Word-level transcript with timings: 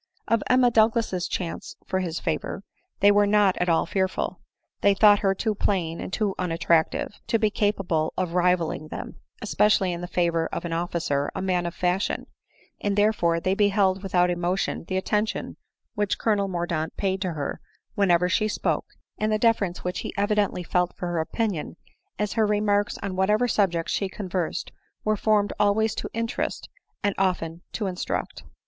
Of 0.27 0.41
Emma 0.49 0.71
Douglas's 0.71 1.27
chance 1.27 1.75
for 1.85 1.99
his 1.99 2.19
favor, 2.19 2.63
they 3.01 3.11
were 3.11 3.27
not 3.27 3.55
at 3.57 3.69
all 3.69 3.85
fearful; 3.85 4.41
they 4.81 4.95
thought 4.95 5.19
her 5.19 5.35
too 5.35 5.53
plain, 5.53 6.01
and 6.01 6.11
too 6.11 6.33
unattractive, 6.39 7.19
to 7.27 7.37
be 7.37 7.51
capable 7.51 8.11
of 8.17 8.33
rivalling 8.33 8.87
them; 8.87 9.17
especially 9.43 9.93
in 9.93 10.01
the 10.01 10.07
favor 10.07 10.47
of 10.47 10.65
an 10.65 10.73
officer, 10.73 11.29
a 11.35 11.41
man 11.43 11.67
of 11.67 11.75
fashion; 11.75 12.25
and 12.81 12.95
there 12.97 13.13
fore 13.13 13.39
they 13.39 13.53
beheld 13.53 14.01
without 14.01 14.31
emotion 14.31 14.85
the 14.87 14.97
attention 14.97 15.55
which 15.93 16.17
Colonel 16.17 16.47
Mordaunt 16.47 16.97
paid 16.97 17.21
to 17.21 17.33
her 17.33 17.61
whenever 17.93 18.27
she 18.27 18.47
spoke, 18.47 18.87
and 19.19 19.31
the 19.31 19.37
deference 19.37 19.83
which 19.83 19.99
he 19.99 20.15
evidently 20.17 20.63
felt 20.63 20.97
for 20.97 21.09
her 21.09 21.19
opinion, 21.19 21.75
as 22.17 22.33
her 22.33 22.47
remarks 22.47 22.97
on 23.03 23.15
whatever 23.15 23.47
subject 23.47 23.87
she 23.87 24.09
conversed 24.09 24.71
were 25.03 25.15
formed 25.15 25.53
always 25.59 25.93
to 25.93 26.09
interest, 26.11 26.69
and 27.03 27.13
often 27.19 27.61
to 27.73 27.85
instruct. 27.85 28.41